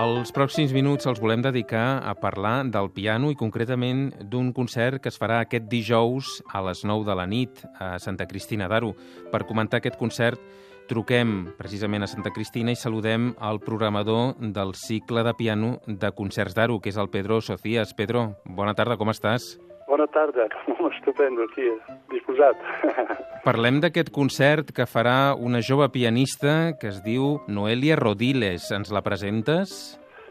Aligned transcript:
Els 0.00 0.30
pròxims 0.32 0.70
minuts 0.72 1.04
els 1.10 1.18
volem 1.20 1.42
dedicar 1.44 2.00
a 2.08 2.14
parlar 2.16 2.62
del 2.72 2.86
piano 2.94 3.28
i 3.28 3.36
concretament 3.36 4.06
d'un 4.32 4.48
concert 4.56 5.02
que 5.02 5.10
es 5.12 5.18
farà 5.20 5.42
aquest 5.42 5.66
dijous 5.68 6.30
a 6.56 6.62
les 6.64 6.80
9 6.88 7.04
de 7.04 7.16
la 7.18 7.26
nit 7.28 7.60
a 7.76 7.98
Santa 8.00 8.24
Cristina 8.30 8.68
d'Aro. 8.70 8.94
Per 9.28 9.44
comentar 9.50 9.82
aquest 9.82 9.98
concert 10.00 10.40
truquem 10.88 11.50
precisament 11.58 12.06
a 12.06 12.08
Santa 12.08 12.32
Cristina 12.32 12.72
i 12.72 12.80
saludem 12.80 13.34
el 13.50 13.60
programador 13.66 14.38
del 14.40 14.72
cicle 14.78 15.26
de 15.26 15.34
piano 15.36 15.74
de 15.86 16.14
concerts 16.16 16.56
d'Aro, 16.56 16.80
que 16.80 16.94
és 16.94 16.96
el 16.96 17.12
Pedro 17.12 17.42
Socias. 17.44 17.92
Pedro, 17.92 18.30
bona 18.46 18.72
tarda, 18.78 18.96
com 18.96 19.12
estàs? 19.12 19.58
Bona 20.00 20.12
tarda, 20.12 20.48
estupendo 20.96 21.42
aquí, 21.44 21.66
disposat. 22.08 22.56
Parlem 23.48 23.82
d'aquest 23.84 24.08
concert 24.16 24.70
que 24.72 24.86
farà 24.88 25.34
una 25.36 25.60
jove 25.60 25.90
pianista 25.92 26.72
que 26.80 26.88
es 26.88 27.02
diu 27.04 27.34
Noelia 27.52 27.98
Rodiles. 28.00 28.70
Ens 28.72 28.88
la 28.96 29.02
presentes? 29.04 29.74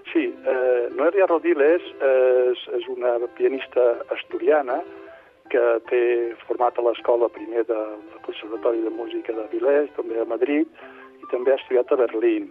Sí, 0.10 0.24
eh, 0.26 0.88
Noelia 0.98 1.28
Rodiles 1.30 1.86
és, 2.08 2.64
és 2.80 2.88
una 2.96 3.14
pianista 3.38 3.86
asturiana 4.18 4.80
que 5.54 5.62
té 5.92 6.02
format 6.48 6.82
a 6.82 6.88
l'escola 6.90 7.30
primer 7.38 7.68
del 7.70 7.94
Conservatori 8.26 8.82
de 8.82 8.96
Música 8.98 9.38
de 9.38 9.46
Vilès, 9.54 9.94
també 10.00 10.18
a 10.18 10.26
Madrid, 10.26 10.66
i 11.22 11.30
també 11.30 11.54
ha 11.54 11.62
estudiat 11.62 11.94
a 11.94 12.02
Berlín. 12.08 12.50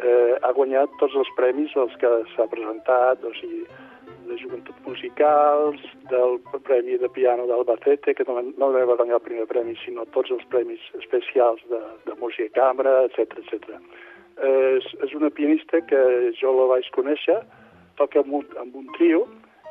Eh, 0.00 0.40
ha 0.40 0.56
guanyat 0.56 0.96
tots 1.04 1.20
els 1.20 1.36
premis 1.36 1.76
als 1.76 1.92
que 2.00 2.16
s'ha 2.32 2.48
presentat, 2.48 3.28
o 3.28 3.36
sigui, 3.36 3.66
de 4.30 4.38
joventut 4.38 4.76
musicals, 4.86 5.82
del 6.10 6.38
Premi 6.66 6.96
de 6.98 7.08
Piano 7.10 7.46
d'Albacete, 7.50 8.14
que 8.14 8.24
no, 8.28 8.40
no 8.56 8.70
va 8.72 8.96
guanyar 8.96 9.18
el 9.18 9.26
primer 9.26 9.46
premi, 9.50 9.74
sinó 9.82 10.06
tots 10.14 10.30
els 10.30 10.46
premis 10.52 10.82
especials 11.00 11.62
de, 11.72 11.80
de 12.06 12.16
música 12.22 12.46
i 12.46 12.54
cambra, 12.54 12.94
etc 13.08 13.36
etc. 13.42 13.74
És, 14.40 14.86
és 15.04 15.14
una 15.18 15.32
pianista 15.34 15.82
que 15.90 16.02
jo 16.38 16.54
la 16.56 16.68
vaig 16.76 16.88
conèixer, 16.96 17.40
toca 17.98 18.22
amb 18.22 18.38
un, 18.40 18.46
amb 18.62 18.78
un 18.80 18.86
trio, 18.96 19.26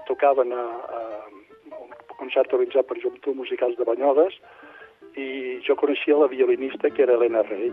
tocaven 0.09 0.53
a, 0.53 0.65
a 0.99 1.01
un 1.79 1.95
concert 2.19 2.51
organitzat 2.53 2.89
per 2.89 2.99
Joventut 2.99 3.39
Musicals 3.39 3.79
de 3.79 3.87
Banyoles, 3.87 4.35
i 5.17 5.59
jo 5.65 5.75
coneixia 5.79 6.19
la 6.19 6.29
violinista, 6.29 6.91
que 6.91 7.07
era 7.07 7.15
Helena 7.15 7.41
Rey. 7.47 7.71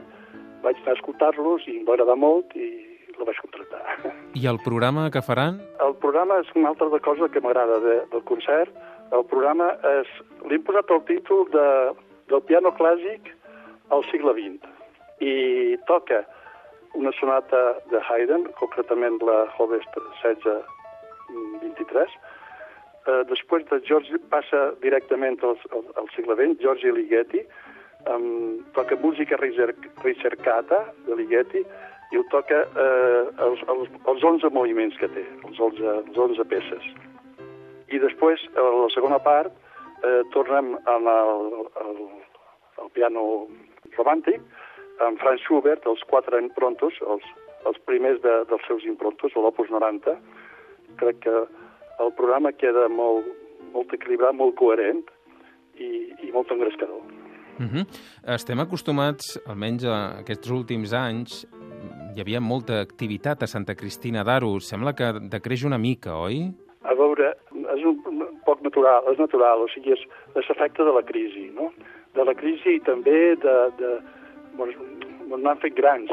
Vaig 0.62 0.78
anar 0.80 0.94
a 0.94 0.98
escoltar-los 1.00 1.66
i 1.68 1.80
em 1.80 1.84
va 1.88 1.98
agradar 1.98 2.16
molt 2.18 2.54
i 2.56 2.85
la 3.18 3.28
vaig 3.28 3.40
contractar. 3.44 4.12
I 4.36 4.46
el 4.50 4.60
programa 4.64 5.10
que 5.10 5.22
faran? 5.24 5.60
El 5.84 5.94
programa 6.02 6.40
és 6.42 6.50
una 6.54 6.70
altra 6.74 7.00
cosa 7.04 7.28
que 7.32 7.40
m'agrada 7.40 7.80
de, 7.84 7.96
del 8.12 8.24
concert. 8.28 8.72
El 9.16 9.24
programa 9.30 9.72
és... 10.00 10.08
Li 10.46 10.58
hem 10.58 10.64
posat 10.66 10.90
el 10.94 11.02
títol 11.08 11.46
de, 11.54 11.66
del 12.32 12.42
piano 12.48 12.72
clàssic 12.78 13.32
al 13.94 14.02
segle 14.10 14.32
XX 14.36 14.72
i 15.22 15.34
toca 15.88 16.24
una 16.96 17.12
sonata 17.16 17.60
de 17.90 18.00
Haydn, 18.00 18.48
concretament 18.58 19.20
la 19.24 19.46
Hodest 19.56 19.92
16-23. 20.22 22.16
Eh, 23.06 23.22
després 23.30 23.62
de 23.70 23.80
George 23.86 24.18
passa 24.32 24.60
directament 24.82 25.38
al, 25.44 25.56
al, 25.72 25.84
al 26.02 26.08
segle 26.16 26.34
XX, 26.38 26.58
Giorgio 26.62 26.92
Ligeti, 26.96 27.40
um, 28.10 28.64
toca 28.74 28.96
música 28.96 29.36
ricercata 29.38 30.78
de 31.06 31.14
Ligeti, 31.20 31.62
i 32.12 32.18
ho 32.18 32.24
toca 32.30 32.62
eh, 32.64 33.22
els, 33.46 33.62
els, 33.72 33.90
els 34.12 34.26
11 34.30 34.52
moviments 34.54 34.96
que 35.00 35.08
té, 35.10 35.24
els 35.48 35.58
11, 35.58 35.94
els 36.06 36.20
11 36.26 36.46
peces. 36.50 36.90
I 37.90 37.98
després, 38.02 38.42
a 38.58 38.66
la 38.66 38.90
segona 38.94 39.18
part, 39.22 39.54
eh, 40.02 40.22
tornem 40.34 40.74
amb 40.90 41.10
el, 41.10 41.42
el, 41.82 41.98
el 42.84 42.92
piano 42.94 43.24
romàntic, 43.96 44.42
amb 45.04 45.20
Franz 45.20 45.42
Schubert, 45.44 45.86
els 45.86 46.02
quatre 46.10 46.40
improntos, 46.42 46.96
els, 47.06 47.26
els 47.68 47.78
primers 47.88 48.22
de, 48.24 48.38
dels 48.50 48.64
seus 48.68 48.86
improntos, 48.88 49.34
l'Opus 49.36 49.70
90. 49.72 50.16
Crec 51.00 51.20
que 51.26 51.36
el 52.02 52.12
programa 52.16 52.54
queda 52.56 52.88
molt, 52.92 53.28
molt 53.74 53.92
equilibrat, 53.96 54.36
molt 54.36 54.56
coherent 54.60 55.04
i, 55.76 55.90
i 56.24 56.32
molt 56.32 56.50
engrescador. 56.54 57.02
Uh 57.56 57.64
-huh. 57.64 57.84
Estem 58.34 58.60
acostumats, 58.60 59.40
almenys 59.46 59.84
a 59.84 60.18
aquests 60.20 60.50
últims 60.50 60.92
anys, 60.92 61.46
hi 62.16 62.22
havia 62.24 62.40
molta 62.40 62.78
activitat 62.80 63.42
a 63.44 63.46
Santa 63.46 63.74
Cristina 63.76 64.22
d'Aro. 64.24 64.54
Sembla 64.64 64.94
que 64.96 65.10
decreix 65.28 65.66
una 65.68 65.76
mica, 65.76 66.14
oi? 66.16 66.46
A 66.88 66.94
veure, 66.96 67.34
és 67.74 67.82
un, 67.84 67.98
poc 68.46 68.62
natural, 68.64 69.04
és 69.12 69.20
natural, 69.20 69.66
o 69.66 69.68
sigui, 69.68 69.92
és, 69.92 70.04
és 70.40 70.48
efecte 70.54 70.86
de 70.86 70.94
la 70.96 71.02
crisi, 71.04 71.50
no? 71.52 71.68
De 72.16 72.24
la 72.24 72.32
crisi 72.38 72.78
i 72.78 72.84
també 72.86 73.34
de... 73.42 73.56
de 73.76 73.90
bueno, 74.56 74.86
n'han 75.36 75.60
fet 75.60 75.76
grans, 75.76 76.08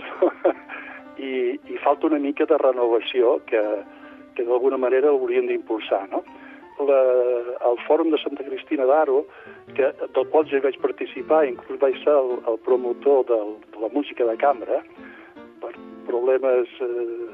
I, 1.23 1.53
i 1.71 1.79
falta 1.79 2.09
una 2.09 2.19
mica 2.19 2.47
de 2.49 2.57
renovació 2.57 3.37
que, 3.47 3.61
que 4.35 4.43
d'alguna 4.43 4.79
manera 4.81 5.13
hauríem 5.13 5.47
d'impulsar, 5.47 6.01
no? 6.11 6.23
La, 6.83 6.99
el 7.69 7.79
Fòrum 7.85 8.09
de 8.11 8.19
Santa 8.19 8.43
Cristina 8.43 8.89
d'Aro, 8.89 9.21
que, 9.77 9.93
del 10.17 10.27
qual 10.33 10.49
jo 10.51 10.59
vaig 10.65 10.81
participar, 10.83 11.45
inclús 11.47 11.79
vaig 11.79 11.95
ser 12.03 12.17
el, 12.17 12.33
el 12.49 12.59
promotor 12.67 13.23
del, 13.29 13.55
de 13.71 13.85
la 13.85 13.93
música 13.93 14.27
de 14.27 14.35
cambra, 14.41 14.81
problemes 16.07 16.71
eh, 16.83 17.33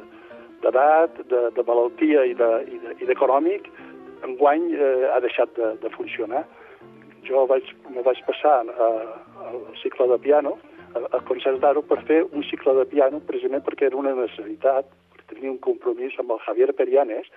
d'edat, 0.64 1.22
de, 1.32 1.44
de 1.56 1.66
malaltia 1.68 2.26
i 2.28 2.36
d'econòmic, 2.36 3.70
de, 3.70 3.70
i 3.70 3.84
de, 3.84 3.90
enguany 4.28 4.66
eh, 4.74 5.10
ha 5.14 5.20
deixat 5.24 5.54
de, 5.58 5.74
de 5.84 5.92
funcionar. 5.96 6.46
Jo 7.28 7.46
vaig, 7.50 7.68
me 7.94 8.04
vaig 8.06 8.20
passar 8.28 8.62
a, 8.68 8.90
al 9.50 9.62
cicle 9.82 10.08
de 10.12 10.18
piano, 10.24 10.58
a, 10.96 11.22
concerts 11.30 11.62
d'Aro, 11.64 11.84
per 11.86 12.02
fer 12.10 12.24
un 12.26 12.44
cicle 12.50 12.76
de 12.80 12.86
piano 12.90 13.22
precisament 13.28 13.66
perquè 13.66 13.90
era 13.90 14.00
una 14.00 14.16
necessitat, 14.18 14.90
perquè 15.14 15.36
tenia 15.36 15.54
un 15.54 15.62
compromís 15.64 16.18
amb 16.20 16.36
el 16.36 16.44
Javier 16.48 16.74
Perianes, 16.78 17.30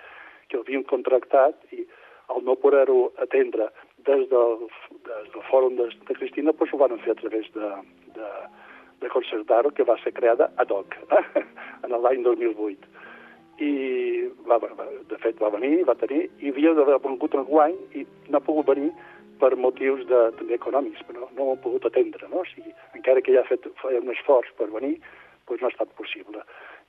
que 0.49 0.59
l'havien 0.59 0.85
contractat 0.89 1.59
i 1.75 1.85
al 2.33 2.43
no 2.47 2.55
poder-ho 2.59 3.11
atendre 3.23 3.69
des 4.07 4.27
del, 4.31 4.67
des 5.07 5.31
del 5.33 5.45
fòrum 5.49 5.77
de, 5.79 5.89
de 6.07 6.15
Cristina, 6.17 6.51
doncs 6.51 6.73
ho 6.73 6.79
van 6.81 6.99
fer 7.03 7.15
a 7.15 7.19
través 7.19 7.49
de, 7.55 7.69
de, 8.17 8.29
de 9.03 9.11
Concertaro, 9.13 9.71
que 9.71 9.85
va 9.87 9.97
ser 10.03 10.13
creada 10.13 10.49
ad 10.57 10.71
hoc, 10.71 10.97
eh? 11.11 11.43
en 11.85 11.95
l'any 12.03 12.23
2008. 12.25 12.91
I, 13.63 13.71
va, 14.49 14.57
va, 14.57 14.87
de 15.09 15.17
fet, 15.21 15.37
va 15.39 15.51
venir, 15.53 15.83
va 15.87 15.95
tenir, 15.99 16.25
i 16.41 16.51
havia 16.51 16.73
d'haver 16.73 16.97
vingut 17.03 17.35
en 17.37 17.45
guany 17.47 17.75
i 17.99 18.05
no 18.29 18.39
ha 18.39 18.45
pogut 18.45 18.71
venir 18.71 18.89
per 19.41 19.53
motius 19.59 20.05
de, 20.09 20.21
també 20.39 20.57
econòmics, 20.57 21.03
però 21.07 21.27
no 21.35 21.49
ho 21.49 21.53
ha 21.53 21.61
pogut 21.61 21.85
atendre, 21.89 22.27
no? 22.31 22.41
O 22.41 22.49
sigui, 22.49 22.73
encara 22.97 23.21
que 23.21 23.35
ja 23.35 23.43
ha 23.43 23.49
fet 23.49 23.67
un 23.67 24.13
esforç 24.13 24.49
per 24.59 24.69
venir, 24.73 24.95
doncs 25.49 25.61
no 25.61 25.69
ha 25.69 25.73
estat 25.73 25.91
possible. 25.99 26.43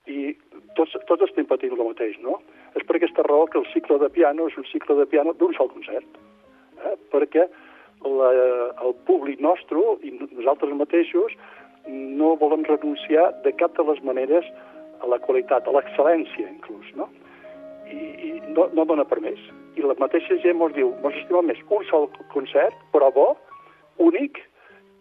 I 0.07 0.35
tots, 0.79 0.97
tots 1.09 1.27
estem 1.27 1.49
patint 1.51 1.75
el 1.75 1.83
mateix, 1.83 2.17
no? 2.23 2.39
És 2.79 2.85
per 2.87 2.99
aquesta 2.99 3.25
raó 3.27 3.47
que 3.51 3.61
el 3.61 3.69
cicle 3.73 3.99
de 4.03 4.11
piano 4.13 4.49
és 4.51 4.57
un 4.61 4.67
cicle 4.71 4.97
de 5.01 5.07
piano 5.11 5.33
d'un 5.41 5.55
sol 5.57 5.71
concert, 5.73 6.19
eh? 6.85 6.97
perquè 7.13 7.47
la, 8.05 8.31
el 8.85 8.95
públic 9.09 9.41
nostre 9.41 9.81
i 10.05 10.13
nosaltres 10.21 10.75
mateixos 10.77 11.37
no 11.89 12.34
volem 12.41 12.65
renunciar 12.69 13.31
de 13.45 13.53
cap 13.61 13.77
de 13.77 13.84
les 13.91 14.00
maneres 14.03 14.47
a 15.03 15.11
la 15.11 15.19
qualitat, 15.21 15.67
a 15.67 15.75
l'excel·lència 15.75 16.49
inclús, 16.49 16.89
no? 16.97 17.11
I, 17.91 17.99
i 17.99 18.31
no, 18.56 18.71
no 18.72 18.87
dona 18.89 19.05
per 19.05 19.21
més. 19.21 19.41
I 19.77 19.84
la 19.84 19.97
mateixa 20.00 20.39
gent 20.43 20.62
ens 20.62 20.75
diu, 20.77 20.95
ens 21.05 21.21
estima 21.21 21.43
més 21.45 21.61
un 21.69 21.84
sol 21.91 22.09
concert, 22.33 22.77
però 22.95 23.11
bo, 23.12 23.28
únic, 24.00 24.41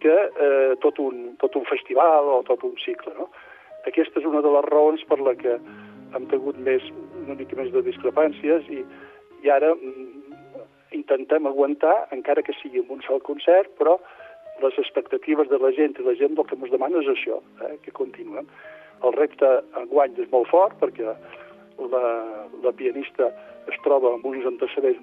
que 0.03 0.11
eh, 0.11 0.75
tot, 0.83 0.99
un, 0.99 1.37
tot 1.39 1.55
un 1.55 1.63
festival 1.69 2.27
o 2.27 2.41
tot 2.47 2.65
un 2.67 2.75
cicle, 2.83 3.13
no? 3.15 3.29
Aquesta 3.87 4.19
és 4.19 4.27
una 4.27 4.41
de 4.43 4.51
les 4.51 4.65
raons 4.67 5.03
per 5.07 5.19
la 5.23 5.33
que 5.39 5.55
hem 6.13 6.27
tingut 6.31 6.59
més, 6.67 6.83
una 7.23 7.37
mica 7.39 7.55
més 7.59 7.71
de 7.71 7.83
discrepàncies 7.85 8.67
i, 8.71 8.83
i 9.43 9.51
ara 9.51 9.71
mm, 9.75 10.23
intentem 10.99 11.47
aguantar, 11.47 11.95
encara 12.15 12.43
que 12.43 12.55
sigui 12.59 12.83
en 12.83 12.91
un 12.97 13.01
sol 13.07 13.23
concert, 13.23 13.71
però 13.79 13.97
les 14.61 14.77
expectatives 14.79 15.49
de 15.49 15.59
la 15.59 15.71
gent 15.75 15.97
i 15.99 16.05
la 16.05 16.15
gent 16.19 16.37
el 16.37 16.47
que 16.49 16.57
ens 16.59 16.71
demana 16.71 17.01
és 17.01 17.09
això, 17.13 17.39
eh, 17.65 17.77
que 17.83 17.91
continuem. 17.91 18.47
El 19.03 19.15
repte 19.17 19.49
enguany 19.81 20.13
és 20.21 20.29
molt 20.31 20.49
fort 20.51 20.77
perquè 20.79 21.09
la, 21.09 22.03
la 22.63 22.73
pianista 22.77 23.31
es 23.71 23.79
troba 23.83 24.13
amb 24.13 24.25
uns 24.29 24.45
antecedents 24.45 25.01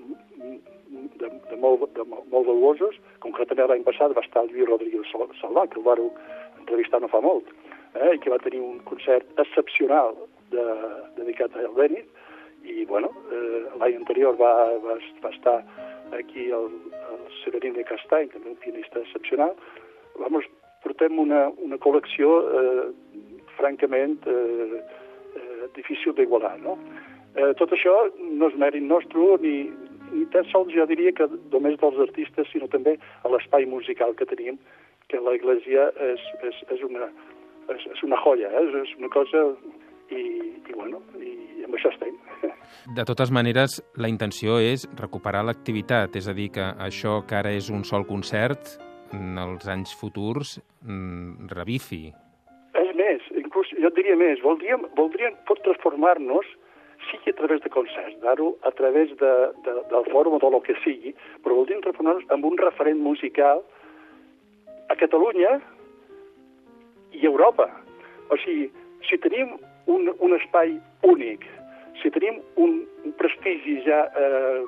de, 1.20 1.28
de, 1.28 1.56
molt, 1.56 1.84
de 1.96 2.06
molt 2.08 2.46
valuosos. 2.46 2.96
Concretament 3.24 3.68
l'any 3.70 3.84
passat 3.86 4.14
va 4.16 4.24
estar 4.24 4.44
el 4.44 4.52
Lluís 4.52 4.68
Rodríguez 4.68 5.10
Salvà, 5.12 5.66
que 5.68 5.80
el 5.80 5.86
va 5.86 5.98
entrevistar 6.60 7.00
no 7.02 7.10
fa 7.12 7.20
molt, 7.24 7.48
eh, 7.94 8.14
i 8.14 8.20
que 8.22 8.32
va 8.32 8.40
tenir 8.42 8.62
un 8.64 8.80
concert 8.88 9.26
excepcional 9.42 10.16
de, 10.54 10.64
dedicat 11.18 11.56
a 11.56 11.66
Eldenit, 11.68 12.08
i 12.64 12.84
bueno, 12.84 13.12
eh, 13.32 13.62
l'any 13.80 13.96
anterior 13.96 14.36
va, 14.40 14.52
va, 14.84 14.98
va 15.24 15.32
estar 15.32 15.56
aquí 16.16 16.50
el, 16.50 16.70
Severín 17.44 17.76
de 17.76 17.84
Castany, 17.84 18.28
també 18.32 18.52
un 18.52 18.58
pianista 18.62 19.00
excepcional. 19.00 19.54
Vamos, 20.18 20.44
portem 20.84 21.18
una, 21.22 21.48
una 21.62 21.78
col·lecció 21.80 22.40
eh, 22.42 22.84
francament 23.58 24.18
eh, 24.26 24.80
eh, 24.80 25.68
difícil 25.76 26.16
d'igualar, 26.16 26.56
no? 26.64 26.76
Eh, 27.36 27.52
tot 27.60 27.72
això 27.76 27.94
no 28.18 28.50
és 28.50 28.58
mèrit 28.58 28.82
nostre 28.82 29.38
ni, 29.44 29.70
ni 30.10 30.24
tan 30.34 30.46
sols 30.50 30.72
jo 30.74 30.86
diria 30.90 31.12
que 31.14 31.28
només 31.52 31.78
dels 31.80 32.00
artistes, 32.06 32.48
sinó 32.50 32.66
també 32.72 32.96
a 33.22 33.30
l'espai 33.30 33.68
musical 33.70 34.16
que 34.18 34.26
tenim, 34.26 34.58
que 35.10 35.20
l'església 35.22 35.90
és, 36.10 36.24
és, 36.46 36.58
és, 36.74 36.82
una, 36.86 37.10
és, 37.74 37.86
és 37.94 38.02
una 38.06 38.18
joia, 38.24 38.50
eh? 38.50 38.66
és 38.82 38.96
una 38.98 39.10
cosa 39.14 39.44
i, 40.10 40.22
i 40.68 40.76
bueno, 40.76 41.02
i 41.18 41.64
amb 41.66 41.78
això 41.78 41.92
estem. 41.94 42.16
De 42.96 43.04
totes 43.06 43.30
maneres, 43.34 43.80
la 44.00 44.10
intenció 44.10 44.58
és 44.62 44.86
recuperar 44.98 45.44
l'activitat, 45.46 46.16
és 46.16 46.28
a 46.30 46.34
dir, 46.36 46.50
que 46.54 46.70
això 46.82 47.20
que 47.26 47.38
ara 47.38 47.52
és 47.54 47.70
un 47.70 47.84
sol 47.84 48.06
concert, 48.08 48.78
en 49.14 49.38
els 49.42 49.66
anys 49.68 49.92
futurs 49.98 50.56
mm, 50.86 51.50
revifi. 51.54 52.08
És 52.78 52.90
més, 52.98 53.24
inclús 53.34 53.70
jo 53.76 53.90
et 53.90 53.96
diria 53.98 54.16
més, 54.18 54.42
voldríem, 54.44 54.86
voldríem 54.98 55.36
pot 55.48 55.62
transformar-nos 55.66 56.46
sigui 57.08 57.32
a 57.32 57.38
través 57.38 57.62
de 57.64 57.70
concerts, 57.72 58.18
d'aro, 58.22 58.52
a 58.68 58.70
través 58.76 59.12
de, 59.18 59.32
de, 59.64 59.74
del 59.90 60.08
fòrum 60.12 60.36
o 60.36 60.40
del 60.42 60.58
que 60.66 60.76
sigui, 60.84 61.14
però 61.42 61.56
voldríem 61.58 61.82
transformar-nos 61.84 62.28
en 62.30 62.44
un 62.46 62.58
referent 62.60 63.00
musical 63.02 63.64
a 64.90 64.96
Catalunya 65.00 65.56
i 67.16 67.24
a 67.24 67.30
Europa. 67.30 67.70
O 68.30 68.38
sigui, 68.44 68.68
si 69.08 69.18
tenim 69.24 69.56
un, 69.90 70.10
un 70.18 70.36
espai 70.38 70.76
únic, 71.06 71.46
si 72.00 72.10
tenim 72.14 72.40
un, 72.56 72.80
un 73.04 73.14
prestigi 73.20 73.80
ja 73.86 74.04
eh, 74.16 74.62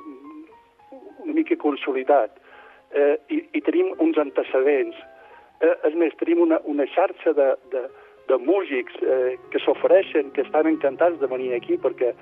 una 1.23 1.33
mica 1.33 1.57
consolidat 1.57 2.39
eh, 2.93 3.17
i, 3.33 3.41
i 3.57 3.63
tenim 3.65 3.93
uns 4.03 4.19
antecedents, 4.21 4.99
eh, 5.63 5.75
és 5.89 5.97
més, 5.99 6.15
tenim 6.21 6.43
una, 6.45 6.61
una 6.69 6.87
xarxa 6.95 7.35
de, 7.39 7.53
de, 7.73 7.85
de 8.31 8.39
músics 8.43 8.99
eh, 9.03 9.39
que 9.53 9.63
s'ofereixen, 9.63 10.33
que 10.37 10.45
estan 10.47 10.69
encantats 10.71 11.21
de 11.23 11.31
venir 11.31 11.53
aquí 11.57 11.79
perquè 11.81 12.13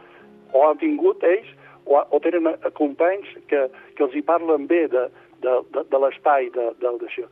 o 0.53 0.67
han 0.67 0.79
vingut 0.83 1.25
ells 1.27 1.49
o, 1.87 1.99
o 1.99 2.21
tenen 2.23 2.53
companys 2.79 3.29
que, 3.51 3.67
que 3.97 4.07
els 4.07 4.15
hi 4.15 4.25
parlen 4.27 4.69
bé 4.71 4.87
de, 4.93 5.09
de, 5.43 5.57
de, 5.75 5.87
de 5.91 6.03
l'espai, 6.05 6.51
d'això. 6.55 7.27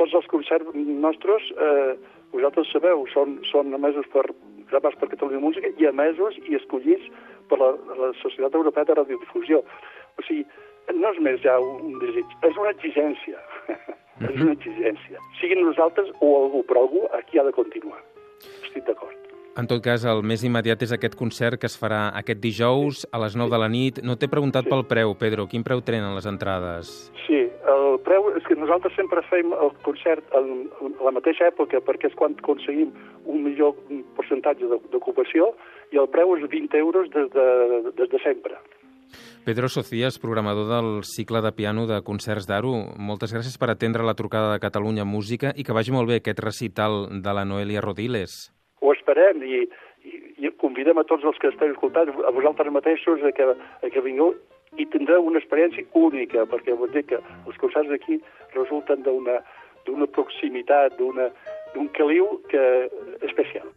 Tots 0.00 0.14
els 0.18 0.26
concerts 0.30 0.74
nostres, 0.74 1.46
eh, 1.54 1.94
vosaltres 2.34 2.72
sabeu, 2.74 3.04
són, 3.12 3.38
són 3.46 3.70
emesos 3.76 4.08
per, 4.10 4.26
gravats 4.70 4.98
per 5.00 5.10
Catalunya 5.12 5.42
Música 5.42 5.70
i 5.80 5.88
emesos 5.90 6.38
i 6.48 6.58
escollits 6.58 7.08
per 7.50 7.58
la, 7.60 7.72
la 8.00 8.12
Societat 8.22 8.54
Europea 8.54 8.84
de 8.88 8.96
Radiodifusió. 9.00 9.62
O 10.18 10.26
sigui, 10.28 10.44
no 10.92 11.10
és 11.10 11.20
més 11.26 11.42
ja 11.44 11.58
un 11.60 11.98
desig, 12.02 12.38
és 12.48 12.56
una 12.60 12.72
exigència. 12.76 13.38
Mm 13.68 13.74
-hmm. 14.26 14.30
és 14.30 14.40
una 14.42 14.52
exigència. 14.52 15.18
Siguin 15.40 15.64
nosaltres 15.64 16.10
o 16.20 16.28
algú, 16.44 16.64
però 16.68 16.86
algú 16.86 17.06
aquí 17.12 17.38
ha 17.38 17.44
de 17.44 17.52
continuar. 17.52 18.00
Estic 18.62 18.84
d'acord. 18.86 19.24
En 19.56 19.68
tot 19.70 19.80
cas, 19.82 20.02
el 20.04 20.24
més 20.26 20.42
immediat 20.42 20.82
és 20.82 20.92
aquest 20.92 21.14
concert 21.14 21.60
que 21.60 21.68
es 21.70 21.76
farà 21.78 22.10
aquest 22.18 22.40
dijous 22.42 23.06
a 23.12 23.20
les 23.22 23.36
9 23.36 23.50
de 23.50 23.58
la 23.58 23.68
nit. 23.68 24.00
No 24.02 24.16
t'he 24.16 24.26
preguntat 24.26 24.64
sí. 24.64 24.70
pel 24.70 24.82
preu, 24.90 25.14
Pedro. 25.14 25.46
Quin 25.46 25.62
preu 25.62 25.80
tenen 25.80 26.14
les 26.16 26.26
entrades? 26.26 27.12
Sí, 27.26 27.38
el 27.74 27.98
preu 28.06 28.30
és 28.38 28.46
que 28.46 28.56
nosaltres 28.58 28.94
sempre 28.98 29.22
fem 29.30 29.52
el 29.52 29.72
concert 29.86 30.24
en, 30.38 30.66
a 31.00 31.08
la 31.08 31.14
mateixa 31.16 31.48
època 31.50 31.80
perquè 31.84 32.10
és 32.10 32.16
quan 32.18 32.36
aconseguim 32.38 32.94
un 33.24 33.42
millor 33.44 33.76
percentatge 34.18 34.68
d'ocupació 34.92 35.52
i 35.92 36.00
el 36.00 36.08
preu 36.12 36.36
és 36.38 36.48
20 36.50 36.80
euros 36.80 37.10
des 37.14 37.30
de, 37.34 37.46
des 37.98 38.10
de 38.10 38.22
sempre. 38.24 38.58
Pedro 39.44 39.68
Socias, 39.68 40.18
programador 40.18 40.70
del 40.70 41.04
cicle 41.04 41.42
de 41.44 41.52
piano 41.52 41.86
de 41.86 42.00
concerts 42.02 42.48
d'Aro, 42.48 42.72
moltes 42.96 43.34
gràcies 43.34 43.58
per 43.60 43.68
atendre 43.70 44.06
la 44.06 44.16
trucada 44.16 44.54
de 44.54 44.62
Catalunya 44.62 45.04
Música 45.04 45.52
i 45.54 45.66
que 45.68 45.76
vagi 45.76 45.92
molt 45.92 46.08
bé 46.08 46.18
aquest 46.20 46.40
recital 46.40 47.04
de 47.22 47.34
la 47.36 47.44
Noelia 47.44 47.84
Rodiles. 47.84 48.48
Ho 48.80 48.94
esperem 48.96 49.44
i, 49.44 49.60
i, 50.08 50.14
i 50.48 50.52
convidem 50.60 50.98
a 50.98 51.04
tots 51.04 51.28
els 51.28 51.36
que 51.42 51.52
esteu 51.52 51.70
escoltant, 51.76 52.08
a 52.08 52.32
vosaltres 52.32 52.72
mateixos, 52.72 53.20
a 53.20 53.34
que, 53.36 53.52
a 53.52 53.92
que 53.92 54.04
vingueu 54.04 54.32
i 54.78 54.86
tindreu 54.90 55.26
una 55.26 55.40
experiència 55.42 55.86
única, 55.94 56.46
perquè 56.50 56.74
vull 56.78 56.92
dir 56.94 57.04
que 57.08 57.20
els 57.46 57.58
concerts 57.62 57.92
aquí 57.94 58.20
resulten 58.54 59.04
d'una 59.06 60.06
proximitat, 60.16 60.98
d'un 60.98 61.90
caliu 61.98 62.40
que 62.50 62.64
especial. 63.22 63.68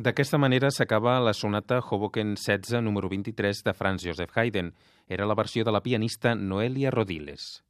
D'aquesta 0.00 0.38
manera 0.40 0.70
s'acaba 0.72 1.18
la 1.20 1.34
sonata 1.36 1.76
Hoboken 1.84 2.30
16 2.32 2.80
número 2.80 3.10
23 3.12 3.58
de 3.66 3.74
Franz 3.74 4.06
Joseph 4.06 4.32
Haydn. 4.34 4.72
Era 5.06 5.26
la 5.26 5.34
versió 5.36 5.62
de 5.62 5.74
la 5.76 5.82
pianista 5.82 6.34
Noelia 6.34 6.90
Rodiles. 6.90 7.60